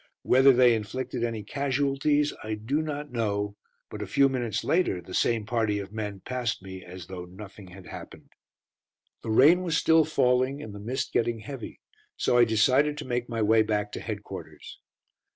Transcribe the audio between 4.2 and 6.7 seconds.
minutes later the same party of men passed